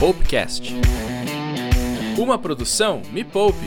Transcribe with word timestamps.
Poupecast. 0.00 0.72
Uma 2.16 2.38
produção 2.38 3.02
Me 3.12 3.22
Poupe. 3.22 3.58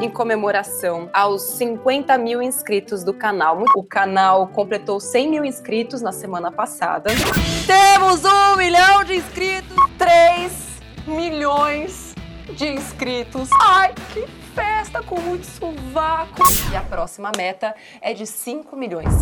Em 0.00 0.08
comemoração 0.08 1.10
aos 1.12 1.42
50 1.42 2.16
mil 2.18 2.40
inscritos 2.40 3.02
do 3.02 3.12
canal. 3.12 3.64
O 3.74 3.82
canal 3.82 4.46
completou 4.46 5.00
100 5.00 5.28
mil 5.28 5.44
inscritos 5.44 6.00
na 6.00 6.12
semana 6.12 6.52
passada. 6.52 7.10
Temos 7.66 8.24
um 8.24 8.56
milhão 8.56 9.02
de 9.02 9.16
inscritos! 9.16 9.76
3 9.98 10.52
milhões 11.04 12.14
de 12.56 12.68
inscritos! 12.68 13.48
Ai, 13.60 13.92
que 14.12 14.24
festa 14.54 15.02
com 15.02 15.20
muito 15.20 15.46
sovaco! 15.46 16.44
E 16.70 16.76
a 16.76 16.82
próxima 16.82 17.32
meta 17.36 17.74
é 18.00 18.14
de 18.14 18.24
5 18.24 18.76
milhões. 18.76 19.12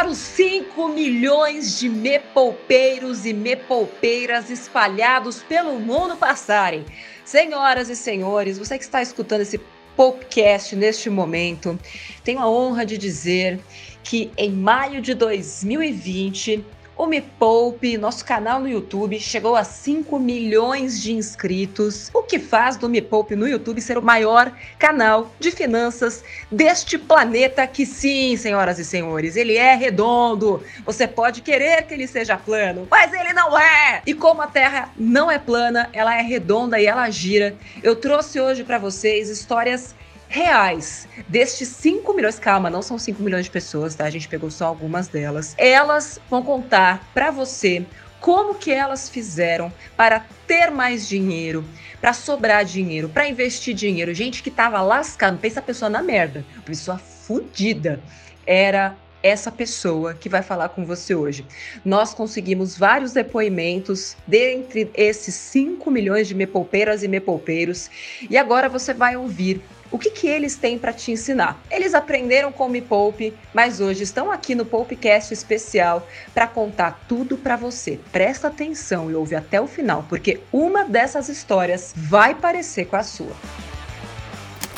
Para 0.00 0.08
os 0.08 0.16
5 0.16 0.88
milhões 0.88 1.78
de 1.78 1.86
mepoupeiros 1.86 3.26
e 3.26 3.34
mepoupeiras 3.34 4.48
espalhados 4.48 5.42
pelo 5.42 5.78
mundo 5.78 6.16
passarem. 6.16 6.86
Senhoras 7.22 7.90
e 7.90 7.94
senhores, 7.94 8.56
você 8.56 8.78
que 8.78 8.84
está 8.84 9.02
escutando 9.02 9.42
esse 9.42 9.60
podcast 9.94 10.74
neste 10.74 11.10
momento, 11.10 11.78
tenho 12.24 12.38
a 12.38 12.48
honra 12.48 12.86
de 12.86 12.96
dizer 12.96 13.60
que 14.02 14.30
em 14.38 14.50
maio 14.50 15.02
de 15.02 15.12
2020 15.12 16.64
o 17.00 17.06
Me 17.06 17.22
Poupe, 17.22 17.96
nosso 17.96 18.22
canal 18.22 18.60
no 18.60 18.68
YouTube, 18.68 19.18
chegou 19.18 19.56
a 19.56 19.64
5 19.64 20.18
milhões 20.18 21.00
de 21.00 21.14
inscritos, 21.14 22.10
o 22.12 22.22
que 22.22 22.38
faz 22.38 22.76
do 22.76 22.90
Me 22.90 23.00
Poupe 23.00 23.34
no 23.34 23.48
YouTube 23.48 23.80
ser 23.80 23.96
o 23.96 24.02
maior 24.02 24.52
canal 24.78 25.32
de 25.40 25.50
finanças 25.50 26.22
deste 26.52 26.98
planeta 26.98 27.66
que 27.66 27.86
sim, 27.86 28.36
senhoras 28.36 28.78
e 28.78 28.84
senhores, 28.84 29.34
ele 29.34 29.56
é 29.56 29.74
redondo. 29.74 30.62
Você 30.84 31.08
pode 31.08 31.40
querer 31.40 31.86
que 31.86 31.94
ele 31.94 32.06
seja 32.06 32.36
plano, 32.36 32.86
mas 32.90 33.14
ele 33.14 33.32
não 33.32 33.58
é. 33.58 34.02
E 34.04 34.12
como 34.12 34.42
a 34.42 34.46
Terra 34.46 34.90
não 34.94 35.30
é 35.30 35.38
plana, 35.38 35.88
ela 35.94 36.14
é 36.14 36.20
redonda 36.20 36.78
e 36.78 36.84
ela 36.84 37.08
gira. 37.08 37.56
Eu 37.82 37.96
trouxe 37.96 38.38
hoje 38.38 38.62
para 38.62 38.76
vocês 38.76 39.30
histórias 39.30 39.94
reais 40.30 41.08
destes 41.28 41.68
5 41.68 42.14
milhões, 42.14 42.38
calma, 42.38 42.70
não 42.70 42.80
são 42.80 42.96
5 42.96 43.20
milhões 43.20 43.46
de 43.46 43.50
pessoas, 43.50 43.96
tá? 43.96 44.04
A 44.04 44.10
gente 44.10 44.28
pegou 44.28 44.48
só 44.48 44.66
algumas 44.66 45.08
delas. 45.08 45.56
Elas 45.58 46.20
vão 46.30 46.40
contar 46.42 47.10
para 47.12 47.32
você 47.32 47.84
como 48.20 48.54
que 48.54 48.70
elas 48.70 49.08
fizeram 49.08 49.72
para 49.96 50.24
ter 50.46 50.70
mais 50.70 51.08
dinheiro, 51.08 51.64
para 52.00 52.12
sobrar 52.12 52.64
dinheiro, 52.64 53.08
para 53.08 53.28
investir 53.28 53.74
dinheiro. 53.74 54.14
Gente 54.14 54.42
que 54.42 54.50
tava 54.50 54.80
lascado, 54.80 55.36
pensa 55.36 55.58
a 55.58 55.62
pessoa 55.62 55.90
na 55.90 56.02
merda, 56.02 56.44
pessoa 56.64 56.96
fodida. 56.96 58.00
Era 58.46 58.96
essa 59.22 59.50
pessoa 59.50 60.14
que 60.14 60.28
vai 60.28 60.42
falar 60.42 60.68
com 60.70 60.84
você 60.84 61.14
hoje. 61.14 61.44
Nós 61.84 62.14
conseguimos 62.14 62.78
vários 62.78 63.12
depoimentos 63.12 64.16
dentre 64.26 64.90
esses 64.94 65.34
5 65.34 65.90
milhões 65.90 66.28
de 66.28 66.34
mepoupeiras 66.34 67.02
e 67.02 67.08
mepoupeiros 67.08 67.90
e 68.30 68.38
agora 68.38 68.68
você 68.68 68.94
vai 68.94 69.16
ouvir 69.16 69.60
o 69.90 69.98
que, 69.98 70.10
que 70.10 70.28
eles 70.28 70.56
têm 70.56 70.78
para 70.78 70.92
te 70.92 71.10
ensinar? 71.12 71.60
Eles 71.70 71.94
aprenderam 71.94 72.52
com 72.52 72.68
Me 72.68 72.80
Poupe, 72.80 73.34
mas 73.52 73.80
hoje 73.80 74.02
estão 74.02 74.30
aqui 74.30 74.54
no 74.54 74.64
Poupecast 74.64 75.32
especial 75.32 76.06
para 76.32 76.46
contar 76.46 77.04
tudo 77.08 77.36
para 77.36 77.56
você. 77.56 77.98
Presta 78.12 78.48
atenção 78.48 79.10
e 79.10 79.14
ouve 79.14 79.34
até 79.34 79.60
o 79.60 79.66
final, 79.66 80.04
porque 80.08 80.40
uma 80.52 80.84
dessas 80.84 81.28
histórias 81.28 81.92
vai 81.96 82.34
parecer 82.34 82.86
com 82.86 82.96
a 82.96 83.02
sua. 83.02 83.34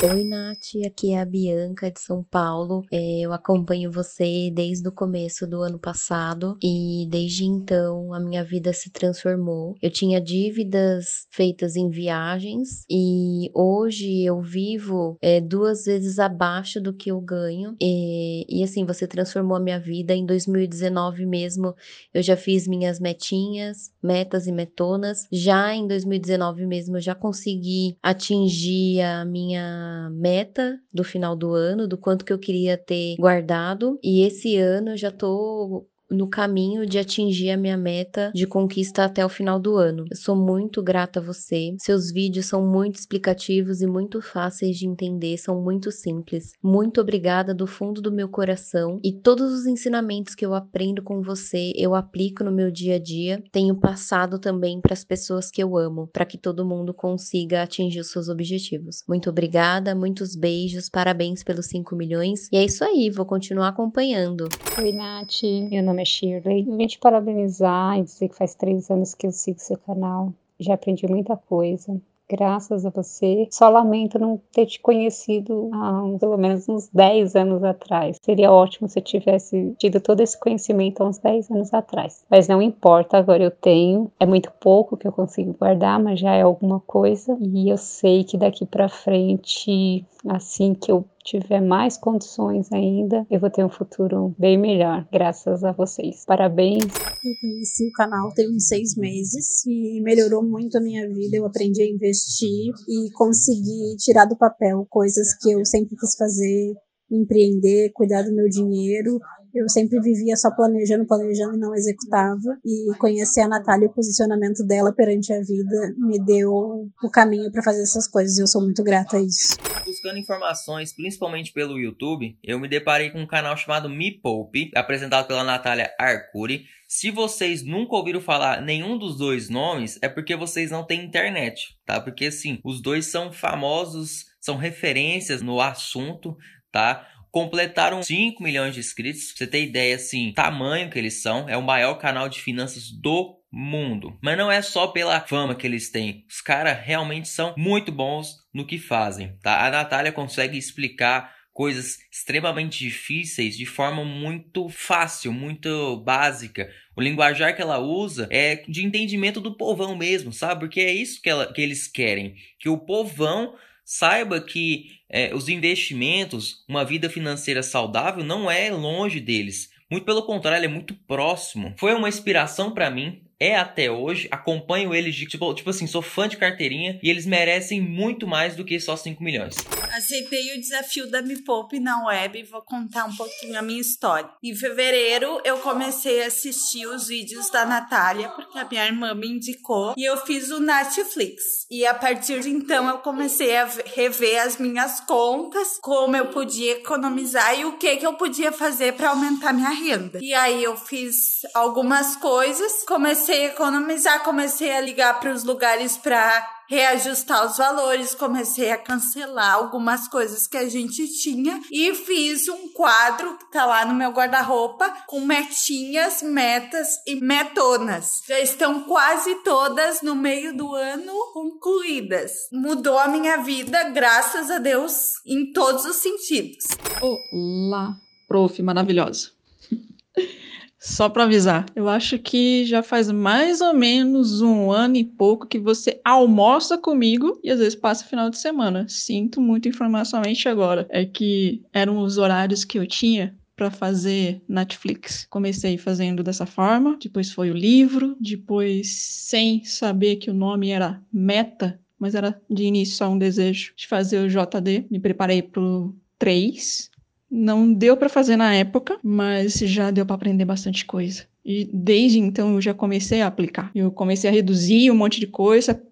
Oi, 0.04 0.24
Nath, 0.24 0.84
aqui 0.84 1.12
é 1.12 1.20
a 1.20 1.24
Bianca 1.24 1.88
de 1.88 2.00
São 2.00 2.24
Paulo. 2.24 2.82
É, 2.90 3.20
eu 3.20 3.32
acompanho 3.32 3.88
você 3.88 4.50
desde 4.52 4.88
o 4.88 4.90
começo 4.90 5.46
do 5.46 5.62
ano 5.62 5.78
passado 5.78 6.58
e 6.60 7.06
desde 7.08 7.44
então 7.44 8.12
a 8.12 8.18
minha 8.18 8.42
vida 8.42 8.72
se 8.72 8.90
transformou. 8.90 9.76
Eu 9.80 9.92
tinha 9.92 10.20
dívidas 10.20 11.28
feitas 11.30 11.76
em 11.76 11.88
viagens 11.88 12.84
e 12.90 13.48
hoje 13.54 14.24
eu 14.24 14.40
vivo 14.40 15.16
é, 15.22 15.40
duas 15.40 15.84
vezes 15.84 16.18
abaixo 16.18 16.80
do 16.80 16.92
que 16.92 17.12
eu 17.12 17.20
ganho. 17.20 17.76
E, 17.80 18.44
e 18.48 18.64
assim, 18.64 18.84
você 18.84 19.06
transformou 19.06 19.56
a 19.56 19.60
minha 19.60 19.78
vida. 19.78 20.12
Em 20.12 20.26
2019 20.26 21.24
mesmo, 21.26 21.76
eu 22.12 22.24
já 22.24 22.36
fiz 22.36 22.66
minhas 22.66 22.98
metinhas, 22.98 23.92
metas 24.02 24.48
e 24.48 24.52
metonas. 24.52 25.28
Já 25.30 25.72
em 25.72 25.86
2019 25.86 26.66
mesmo, 26.66 26.96
eu 26.96 27.00
já 27.00 27.14
consegui 27.14 27.96
atingir 28.02 29.00
a 29.00 29.24
minha 29.24 29.91
meta 30.10 30.78
do 30.92 31.04
final 31.04 31.36
do 31.36 31.52
ano, 31.52 31.86
do 31.88 31.98
quanto 31.98 32.24
que 32.24 32.32
eu 32.32 32.38
queria 32.38 32.76
ter 32.76 33.16
guardado. 33.18 33.98
E 34.02 34.22
esse 34.22 34.56
ano 34.56 34.90
eu 34.90 34.96
já 34.96 35.10
tô 35.10 35.86
no 36.12 36.28
caminho 36.28 36.86
de 36.86 36.98
atingir 36.98 37.50
a 37.50 37.56
minha 37.56 37.76
meta 37.76 38.30
de 38.34 38.46
conquista 38.46 39.04
até 39.04 39.24
o 39.24 39.28
final 39.28 39.58
do 39.58 39.76
ano. 39.76 40.04
Eu 40.10 40.16
sou 40.16 40.36
muito 40.36 40.82
grata 40.82 41.20
a 41.20 41.22
você. 41.22 41.74
Seus 41.78 42.12
vídeos 42.12 42.46
são 42.46 42.64
muito 42.64 42.96
explicativos 42.96 43.80
e 43.80 43.86
muito 43.86 44.20
fáceis 44.20 44.76
de 44.76 44.86
entender, 44.86 45.36
são 45.38 45.60
muito 45.60 45.90
simples. 45.90 46.52
Muito 46.62 47.00
obrigada 47.00 47.54
do 47.54 47.66
fundo 47.66 48.00
do 48.00 48.12
meu 48.12 48.28
coração 48.28 49.00
e 49.02 49.12
todos 49.12 49.52
os 49.52 49.66
ensinamentos 49.66 50.34
que 50.34 50.44
eu 50.44 50.54
aprendo 50.54 51.02
com 51.02 51.22
você, 51.22 51.72
eu 51.76 51.94
aplico 51.94 52.44
no 52.44 52.52
meu 52.52 52.70
dia 52.70 52.96
a 52.96 52.98
dia. 52.98 53.42
Tenho 53.50 53.74
passado 53.74 54.38
também 54.38 54.80
para 54.80 54.92
as 54.92 55.04
pessoas 55.04 55.50
que 55.50 55.62
eu 55.62 55.76
amo, 55.76 56.08
para 56.12 56.24
que 56.24 56.36
todo 56.36 56.64
mundo 56.64 56.92
consiga 56.92 57.62
atingir 57.62 58.00
os 58.00 58.10
seus 58.10 58.28
objetivos. 58.28 59.02
Muito 59.08 59.30
obrigada, 59.30 59.94
muitos 59.94 60.36
beijos, 60.36 60.88
parabéns 60.88 61.42
pelos 61.42 61.66
5 61.66 61.94
milhões. 61.96 62.48
E 62.52 62.56
é 62.56 62.64
isso 62.64 62.84
aí, 62.84 63.10
vou 63.10 63.24
continuar 63.24 63.68
acompanhando. 63.68 64.48
Oi, 64.78 64.92
Nath. 64.92 65.42
Meu 65.70 65.82
nome 65.82 66.01
é 66.01 66.01
Shirley. 66.04 66.66
Eu 66.68 66.76
vim 66.76 66.86
te 66.86 66.98
parabenizar 66.98 67.98
e 67.98 68.02
dizer 68.02 68.28
que 68.28 68.36
faz 68.36 68.54
três 68.54 68.90
anos 68.90 69.14
que 69.14 69.26
eu 69.26 69.32
sigo 69.32 69.58
seu 69.58 69.78
canal. 69.78 70.32
Já 70.58 70.74
aprendi 70.74 71.06
muita 71.06 71.36
coisa 71.36 72.00
graças 72.32 72.86
a 72.86 72.90
você. 72.90 73.46
Só 73.50 73.68
lamento 73.68 74.18
não 74.18 74.40
ter 74.52 74.64
te 74.64 74.80
conhecido 74.80 75.68
há 75.74 76.02
pelo 76.18 76.38
menos 76.38 76.66
uns 76.66 76.88
10 76.88 77.36
anos 77.36 77.62
atrás. 77.62 78.16
Seria 78.22 78.50
ótimo 78.50 78.88
se 78.88 78.98
eu 78.98 79.02
tivesse 79.04 79.74
tido 79.78 80.00
todo 80.00 80.20
esse 80.20 80.38
conhecimento 80.40 81.02
há 81.02 81.08
uns 81.08 81.18
10 81.18 81.50
anos 81.50 81.74
atrás. 81.74 82.24
Mas 82.30 82.48
não 82.48 82.62
importa, 82.62 83.18
agora 83.18 83.42
eu 83.44 83.50
tenho. 83.50 84.10
É 84.18 84.24
muito 84.24 84.50
pouco 84.58 84.96
que 84.96 85.06
eu 85.06 85.12
consigo 85.12 85.54
guardar, 85.58 86.02
mas 86.02 86.20
já 86.20 86.34
é 86.34 86.40
alguma 86.40 86.80
coisa. 86.80 87.36
E 87.38 87.68
eu 87.68 87.76
sei 87.76 88.24
que 88.24 88.38
daqui 88.38 88.64
para 88.64 88.88
frente, 88.88 90.04
assim 90.26 90.72
que 90.72 90.90
eu 90.90 91.04
tiver 91.24 91.60
mais 91.60 91.96
condições 91.96 92.70
ainda, 92.72 93.26
eu 93.30 93.40
vou 93.40 93.50
ter 93.50 93.64
um 93.64 93.68
futuro 93.68 94.34
bem 94.38 94.58
melhor, 94.58 95.06
graças 95.12 95.64
a 95.64 95.72
vocês. 95.72 96.24
Parabéns. 96.26 96.84
Eu 96.84 97.34
conheci 97.40 97.88
o 97.88 97.92
canal 97.92 98.32
tem 98.34 98.50
uns 98.54 98.66
seis 98.66 98.96
meses 98.96 99.64
e 99.66 100.00
melhorou 100.02 100.42
muito 100.42 100.76
a 100.76 100.80
minha 100.80 101.08
vida. 101.08 101.36
Eu 101.36 101.46
aprendi 101.46 101.82
a 101.82 101.86
investir 101.86 102.72
e 102.88 103.10
consegui 103.12 103.96
tirar 103.98 104.24
do 104.24 104.36
papel 104.36 104.86
coisas 104.90 105.34
que 105.40 105.52
eu 105.52 105.64
sempre 105.64 105.96
quis 105.96 106.16
fazer, 106.16 106.74
empreender, 107.10 107.90
cuidar 107.92 108.22
do 108.22 108.34
meu 108.34 108.48
dinheiro 108.48 109.20
eu 109.54 109.68
sempre 109.68 110.00
vivia 110.00 110.36
só 110.36 110.50
planejando, 110.50 111.06
planejando 111.06 111.56
e 111.56 111.58
não 111.58 111.74
executava. 111.74 112.58
E 112.64 112.94
conhecer 112.98 113.42
a 113.42 113.48
Natália 113.48 113.86
e 113.86 113.88
o 113.88 113.92
posicionamento 113.92 114.64
dela 114.64 114.92
perante 114.92 115.32
a 115.32 115.40
vida 115.40 115.94
me 115.98 116.18
deu 116.24 116.50
o 116.50 117.10
caminho 117.10 117.50
para 117.50 117.62
fazer 117.62 117.82
essas 117.82 118.08
coisas. 118.08 118.38
Eu 118.38 118.46
sou 118.46 118.62
muito 118.62 118.82
grata 118.82 119.16
a 119.16 119.20
isso. 119.20 119.56
Buscando 119.84 120.18
informações, 120.18 120.94
principalmente 120.94 121.52
pelo 121.52 121.78
YouTube, 121.78 122.36
eu 122.42 122.58
me 122.58 122.68
deparei 122.68 123.10
com 123.10 123.20
um 123.20 123.26
canal 123.26 123.56
chamado 123.56 123.88
Me 123.88 124.10
Poupe, 124.10 124.70
apresentado 124.74 125.26
pela 125.26 125.44
Natália 125.44 125.92
Arcuri. 125.98 126.64
Se 126.88 127.10
vocês 127.10 127.62
nunca 127.64 127.96
ouviram 127.96 128.20
falar 128.20 128.60
nenhum 128.60 128.98
dos 128.98 129.16
dois 129.16 129.48
nomes, 129.48 129.98
é 130.02 130.08
porque 130.08 130.36
vocês 130.36 130.70
não 130.70 130.84
têm 130.84 131.04
internet, 131.04 131.76
tá? 131.86 132.00
Porque 132.00 132.26
assim, 132.26 132.60
os 132.62 132.82
dois 132.82 133.06
são 133.06 133.32
famosos, 133.32 134.26
são 134.40 134.56
referências 134.56 135.40
no 135.40 135.60
assunto, 135.60 136.36
tá? 136.70 137.08
Completaram 137.32 138.02
5 138.02 138.42
milhões 138.42 138.74
de 138.74 138.80
inscritos. 138.80 139.28
Pra 139.28 139.38
você 139.38 139.46
ter 139.48 139.64
ideia, 139.64 139.96
assim, 139.96 140.32
tamanho 140.32 140.90
que 140.90 140.98
eles 140.98 141.22
são. 141.22 141.48
É 141.48 141.56
o 141.56 141.62
maior 141.62 141.94
canal 141.94 142.28
de 142.28 142.40
finanças 142.40 142.90
do 142.90 143.40
mundo. 143.50 144.16
Mas 144.22 144.38
não 144.38 144.52
é 144.52 144.62
só 144.62 144.86
pela 144.86 145.20
fama 145.20 145.54
que 145.54 145.66
eles 145.66 145.90
têm. 145.90 146.24
Os 146.28 146.40
caras 146.40 146.78
realmente 146.80 147.28
são 147.28 147.54
muito 147.56 147.90
bons 147.90 148.36
no 148.52 148.66
que 148.66 148.78
fazem, 148.78 149.36
tá? 149.42 149.66
A 149.66 149.70
Natália 149.70 150.12
consegue 150.12 150.56
explicar 150.56 151.34
coisas 151.52 151.98
extremamente 152.10 152.78
difíceis 152.78 153.56
de 153.56 153.66
forma 153.66 154.04
muito 154.04 154.68
fácil, 154.70 155.32
muito 155.32 155.96
básica. 155.98 156.70
O 156.96 157.02
linguajar 157.02 157.54
que 157.54 157.60
ela 157.60 157.78
usa 157.78 158.26
é 158.30 158.56
de 158.68 158.84
entendimento 158.84 159.40
do 159.40 159.56
povão 159.56 159.94
mesmo, 159.94 160.32
sabe? 160.32 160.60
Porque 160.60 160.80
é 160.80 160.92
isso 160.92 161.20
que, 161.20 161.28
ela, 161.28 161.52
que 161.52 161.60
eles 161.60 161.86
querem, 161.86 162.34
que 162.58 162.70
o 162.70 162.78
povão 162.78 163.54
saiba 163.84 164.40
que 164.40 164.86
é, 165.08 165.34
os 165.34 165.48
investimentos, 165.48 166.64
uma 166.68 166.84
vida 166.84 167.10
financeira 167.10 167.62
saudável, 167.62 168.24
não 168.24 168.50
é 168.50 168.70
longe 168.70 169.20
deles. 169.20 169.70
Muito 169.90 170.04
pelo 170.04 170.22
contrário, 170.22 170.64
é 170.64 170.68
muito 170.68 170.94
próximo. 170.94 171.74
Foi 171.78 171.92
uma 171.94 172.08
inspiração 172.08 172.72
para 172.72 172.90
mim 172.90 173.22
é 173.42 173.56
até 173.56 173.90
hoje, 173.90 174.28
acompanho 174.30 174.94
eles 174.94 175.16
de 175.16 175.26
tipo, 175.26 175.52
tipo 175.52 175.68
assim, 175.68 175.86
sou 175.88 176.00
fã 176.00 176.28
de 176.28 176.36
carteirinha 176.36 177.00
e 177.02 177.10
eles 177.10 177.26
merecem 177.26 177.80
muito 177.80 178.24
mais 178.24 178.54
do 178.54 178.64
que 178.64 178.78
só 178.78 178.96
5 178.96 179.22
milhões. 179.22 179.56
Aceitei 179.92 180.56
o 180.56 180.60
desafio 180.60 181.10
da 181.10 181.20
Me 181.20 181.42
Poupe 181.42 181.80
na 181.80 182.06
web 182.06 182.38
e 182.38 182.44
vou 182.44 182.62
contar 182.62 183.04
um 183.04 183.16
pouquinho 183.16 183.58
a 183.58 183.62
minha 183.62 183.80
história. 183.80 184.30
Em 184.42 184.54
fevereiro, 184.54 185.40
eu 185.44 185.58
comecei 185.58 186.22
a 186.22 186.28
assistir 186.28 186.86
os 186.86 187.08
vídeos 187.08 187.50
da 187.50 187.66
Natália, 187.66 188.28
porque 188.28 188.58
a 188.58 188.64
minha 188.64 188.86
irmã 188.86 189.12
me 189.12 189.26
indicou, 189.26 189.94
e 189.96 190.08
eu 190.08 190.16
fiz 190.18 190.50
o 190.50 190.60
Netflix. 190.60 191.66
E 191.68 191.84
a 191.84 191.94
partir 191.94 192.40
de 192.40 192.50
então, 192.50 192.88
eu 192.88 192.98
comecei 192.98 193.56
a 193.56 193.68
rever 193.94 194.40
as 194.40 194.56
minhas 194.58 195.00
contas, 195.00 195.78
como 195.80 196.16
eu 196.16 196.26
podia 196.26 196.72
economizar 196.72 197.58
e 197.58 197.64
o 197.64 197.76
que, 197.76 197.96
que 197.96 198.06
eu 198.06 198.14
podia 198.14 198.52
fazer 198.52 198.92
para 198.92 199.10
aumentar 199.10 199.52
minha 199.52 199.70
renda. 199.70 200.20
E 200.22 200.32
aí, 200.32 200.62
eu 200.62 200.76
fiz 200.76 201.40
algumas 201.54 202.14
coisas, 202.16 202.84
comecei 202.86 203.31
a 203.32 203.46
economizar, 203.46 204.22
comecei 204.22 204.70
a 204.72 204.80
ligar 204.80 205.18
para 205.18 205.32
os 205.32 205.44
lugares 205.44 205.96
para 205.96 206.62
reajustar 206.68 207.46
os 207.46 207.58
valores, 207.58 208.14
comecei 208.14 208.70
a 208.70 208.78
cancelar 208.78 209.54
algumas 209.54 210.08
coisas 210.08 210.46
que 210.46 210.56
a 210.56 210.68
gente 210.68 211.06
tinha 211.20 211.60
e 211.70 211.94
fiz 211.94 212.48
um 212.48 212.68
quadro 212.68 213.36
que 213.38 213.50
tá 213.50 213.66
lá 213.66 213.84
no 213.84 213.94
meu 213.94 214.10
guarda-roupa 214.10 214.88
com 215.06 215.20
metinhas, 215.20 216.22
metas 216.22 216.98
e 217.06 217.16
metonas. 217.16 218.22
Já 218.26 218.40
estão 218.40 218.84
quase 218.84 219.34
todas 219.36 220.02
no 220.02 220.14
meio 220.14 220.56
do 220.56 220.74
ano 220.74 221.12
concluídas. 221.32 222.32
Mudou 222.52 222.98
a 222.98 223.08
minha 223.08 223.38
vida, 223.38 223.90
graças 223.90 224.50
a 224.50 224.58
Deus, 224.58 225.12
em 225.26 225.52
todos 225.52 225.84
os 225.84 225.96
sentidos. 225.96 226.64
Olá, 227.00 227.96
prof 228.26 228.62
maravilhosa. 228.62 229.30
Só 230.82 231.08
para 231.08 231.22
avisar, 231.22 231.64
eu 231.76 231.88
acho 231.88 232.18
que 232.18 232.64
já 232.64 232.82
faz 232.82 233.08
mais 233.08 233.60
ou 233.60 233.72
menos 233.72 234.42
um 234.42 234.72
ano 234.72 234.96
e 234.96 235.04
pouco 235.04 235.46
que 235.46 235.60
você 235.60 236.00
almoça 236.04 236.76
comigo 236.76 237.38
e 237.40 237.52
às 237.52 237.60
vezes 237.60 237.76
passa 237.76 238.04
final 238.04 238.28
de 238.28 238.36
semana. 238.36 238.84
Sinto 238.88 239.40
muito 239.40 239.68
informações 239.68 240.44
agora. 240.44 240.84
É 240.90 241.04
que 241.04 241.62
eram 241.72 241.98
os 241.98 242.18
horários 242.18 242.64
que 242.64 242.80
eu 242.80 242.86
tinha 242.86 243.32
para 243.54 243.70
fazer 243.70 244.42
Netflix. 244.48 245.24
Comecei 245.30 245.78
fazendo 245.78 246.20
dessa 246.20 246.46
forma, 246.46 246.98
depois 247.00 247.30
foi 247.30 247.52
o 247.52 247.56
livro, 247.56 248.16
depois 248.18 248.90
sem 248.90 249.62
saber 249.64 250.16
que 250.16 250.30
o 250.30 250.34
nome 250.34 250.70
era 250.70 251.00
Meta, 251.12 251.78
mas 251.96 252.16
era 252.16 252.42
de 252.50 252.64
início 252.64 252.96
só 252.96 253.08
um 253.08 253.18
desejo 253.18 253.72
de 253.76 253.86
fazer 253.86 254.18
o 254.18 254.28
JD. 254.28 254.86
Me 254.90 254.98
preparei 254.98 255.42
pro 255.42 255.94
3, 256.18 256.90
não 257.32 257.72
deu 257.72 257.96
para 257.96 258.10
fazer 258.10 258.36
na 258.36 258.54
época, 258.54 258.98
mas 259.02 259.54
já 259.54 259.90
deu 259.90 260.04
para 260.04 260.16
aprender 260.16 260.44
bastante 260.44 260.84
coisa. 260.84 261.24
E 261.42 261.68
desde 261.72 262.18
então 262.18 262.54
eu 262.54 262.60
já 262.60 262.74
comecei 262.74 263.22
a 263.22 263.26
aplicar. 263.26 263.70
Eu 263.74 263.90
comecei 263.90 264.28
a 264.28 264.32
reduzir 264.32 264.90
um 264.90 264.94
monte 264.94 265.18
de 265.18 265.26
coisa, 265.26 265.82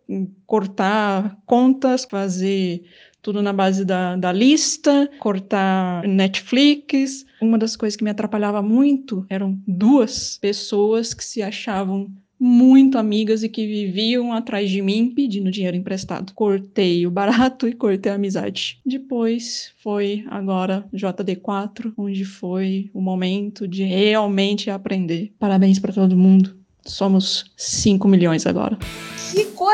cortar 0.47 1.39
contas, 1.47 2.05
fazer 2.05 2.85
tudo 3.23 3.43
na 3.43 3.53
base 3.53 3.85
da, 3.85 4.17
da 4.17 4.31
lista, 4.33 5.11
cortar 5.19 6.07
Netflix. 6.07 7.25
Uma 7.41 7.57
das 7.57 7.75
coisas 7.75 7.97
que 7.97 8.05
me 8.05 8.11
atrapalhava 8.11 8.61
muito 8.61 9.25
eram 9.29 9.59
duas 9.67 10.37
pessoas 10.39 11.15
que 11.15 11.25
se 11.25 11.43
achavam 11.43 12.11
muito 12.41 12.97
amigas 12.97 13.43
e 13.43 13.49
que 13.49 13.67
viviam 13.67 14.33
atrás 14.33 14.71
de 14.71 14.81
mim 14.81 15.13
pedindo 15.15 15.51
dinheiro 15.51 15.77
emprestado. 15.77 16.33
Cortei 16.33 17.07
o 17.07 17.11
barato 17.11 17.69
e 17.69 17.75
cortei 17.75 18.11
a 18.11 18.15
amizade. 18.15 18.79
Depois 18.85 19.73
foi 19.83 20.25
agora 20.29 20.87
JD4, 20.95 21.93
onde 21.97 22.25
foi 22.25 22.91
o 22.95 23.01
momento 23.03 23.69
de 23.69 23.83
realmente 23.85 24.71
aprender. 24.71 25.33
Parabéns 25.39 25.79
para 25.79 25.93
todo 25.93 26.17
mundo. 26.17 26.57
Somos 26.87 27.45
5 27.57 28.09
milhões 28.09 28.47
agora. 28.47 28.79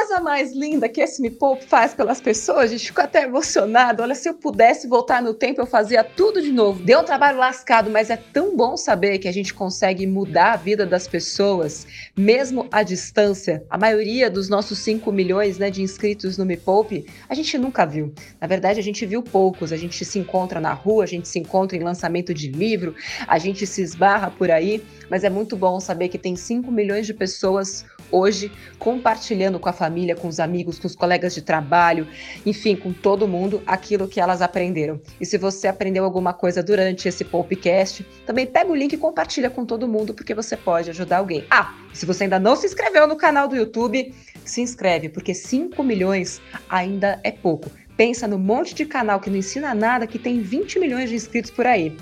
Coisa 0.06 0.22
mais 0.22 0.52
linda 0.52 0.88
que 0.88 1.00
esse 1.00 1.20
Me 1.20 1.32
Poupe 1.32 1.64
faz 1.64 1.92
pelas 1.92 2.20
pessoas, 2.20 2.70
gente 2.70 2.86
ficou 2.86 3.02
até 3.02 3.24
emocionado. 3.24 4.04
Olha, 4.04 4.14
se 4.14 4.28
eu 4.28 4.34
pudesse 4.34 4.86
voltar 4.86 5.20
no 5.20 5.34
tempo, 5.34 5.60
eu 5.60 5.66
fazia 5.66 6.04
tudo 6.04 6.40
de 6.40 6.52
novo. 6.52 6.80
Deu 6.80 7.00
um 7.00 7.04
trabalho 7.04 7.38
lascado, 7.38 7.90
mas 7.90 8.08
é 8.08 8.16
tão 8.16 8.56
bom 8.56 8.76
saber 8.76 9.18
que 9.18 9.26
a 9.26 9.32
gente 9.32 9.52
consegue 9.52 10.06
mudar 10.06 10.52
a 10.52 10.56
vida 10.56 10.86
das 10.86 11.08
pessoas, 11.08 11.88
mesmo 12.16 12.68
à 12.70 12.84
distância. 12.84 13.64
A 13.68 13.76
maioria 13.76 14.30
dos 14.30 14.48
nossos 14.48 14.78
5 14.78 15.10
milhões 15.10 15.58
né, 15.58 15.70
de 15.70 15.82
inscritos 15.82 16.38
no 16.38 16.46
Me 16.46 16.56
Poupe, 16.56 17.04
a 17.28 17.34
gente 17.34 17.58
nunca 17.58 17.84
viu. 17.84 18.14
Na 18.40 18.46
verdade, 18.46 18.78
a 18.78 18.84
gente 18.84 19.04
viu 19.04 19.24
poucos. 19.24 19.72
A 19.72 19.76
gente 19.76 20.04
se 20.04 20.20
encontra 20.20 20.60
na 20.60 20.72
rua, 20.72 21.02
a 21.02 21.08
gente 21.08 21.26
se 21.26 21.40
encontra 21.40 21.76
em 21.76 21.82
lançamento 21.82 22.32
de 22.32 22.48
livro, 22.48 22.94
a 23.26 23.38
gente 23.38 23.66
se 23.66 23.82
esbarra 23.82 24.30
por 24.30 24.52
aí, 24.52 24.84
mas 25.10 25.24
é 25.24 25.30
muito 25.30 25.56
bom 25.56 25.80
saber 25.80 26.08
que 26.08 26.16
tem 26.16 26.36
5 26.36 26.70
milhões 26.70 27.06
de 27.06 27.12
pessoas 27.12 27.84
hoje 28.10 28.52
compartilhando 28.78 29.58
com 29.58 29.68
a 29.68 29.72
família, 29.72 29.95
com 30.16 30.28
os 30.28 30.38
amigos, 30.38 30.78
com 30.78 30.86
os 30.86 30.94
colegas 30.94 31.34
de 31.34 31.40
trabalho, 31.40 32.06
enfim, 32.44 32.76
com 32.76 32.92
todo 32.92 33.26
mundo 33.26 33.62
aquilo 33.66 34.06
que 34.08 34.20
elas 34.20 34.42
aprenderam. 34.42 35.00
E 35.20 35.24
se 35.24 35.38
você 35.38 35.68
aprendeu 35.68 36.04
alguma 36.04 36.32
coisa 36.32 36.62
durante 36.62 37.08
esse 37.08 37.24
podcast, 37.24 38.06
também 38.26 38.46
pega 38.46 38.70
o 38.70 38.74
link 38.74 38.92
e 38.92 38.98
compartilha 38.98 39.48
com 39.48 39.64
todo 39.64 39.88
mundo 39.88 40.12
porque 40.12 40.34
você 40.34 40.56
pode 40.56 40.90
ajudar 40.90 41.18
alguém. 41.18 41.44
Ah, 41.50 41.74
se 41.92 42.04
você 42.04 42.24
ainda 42.24 42.38
não 42.38 42.56
se 42.56 42.66
inscreveu 42.66 43.06
no 43.06 43.16
canal 43.16 43.48
do 43.48 43.56
YouTube, 43.56 44.14
se 44.44 44.60
inscreve 44.60 45.08
porque 45.08 45.32
5 45.32 45.82
milhões 45.82 46.40
ainda 46.68 47.18
é 47.24 47.30
pouco. 47.30 47.70
Pensa 47.96 48.28
no 48.28 48.38
monte 48.38 48.74
de 48.74 48.84
canal 48.84 49.18
que 49.20 49.30
não 49.30 49.38
ensina 49.38 49.74
nada 49.74 50.06
que 50.06 50.18
tem 50.18 50.40
20 50.40 50.78
milhões 50.78 51.08
de 51.08 51.16
inscritos 51.16 51.50
por 51.50 51.66
aí. 51.66 51.96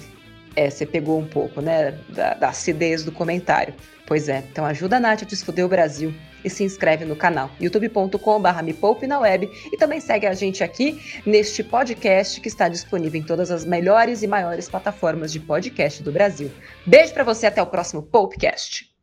É, 0.56 0.71
você 0.71 0.87
pegou 0.87 1.19
um 1.19 1.27
pouco, 1.27 1.61
né, 1.61 1.99
da, 2.09 2.35
da 2.35 2.49
acidez 2.49 3.05
do 3.05 3.11
comentário. 3.11 3.75
Pois 4.06 4.29
é, 4.29 4.45
então 4.51 4.65
ajuda 4.65 4.99
a 4.99 5.01
Nath 5.01 5.23
a 5.23 5.27
desfoder 5.27 5.65
o 5.65 5.69
Brasil 5.69 6.15
e 6.45 6.51
se 6.51 6.62
inscreve 6.62 7.06
no 7.06 7.17
canal 7.17 7.51
youtube.com.br 7.59 8.62
me 8.62 8.75
poupe 8.75 9.06
na 9.06 9.19
web 9.19 9.51
e 9.73 9.77
também 9.79 9.99
segue 9.99 10.27
a 10.27 10.35
gente 10.35 10.62
aqui 10.62 11.01
neste 11.25 11.65
podcast 11.65 12.39
que 12.41 12.49
está 12.49 12.69
disponível 12.69 13.19
em 13.19 13.25
todas 13.25 13.51
as 13.51 13.65
melhores 13.65 14.23
e 14.23 14.27
maiores 14.27 14.69
plataformas 14.69 15.33
de 15.33 15.41
podcast 15.41 16.03
do 16.03 16.12
Brasil. 16.12 16.51
Beijo 16.85 17.15
para 17.15 17.25
você, 17.25 17.47
até 17.47 17.62
o 17.62 17.67
próximo 17.67 18.03
Popecast. 18.03 18.94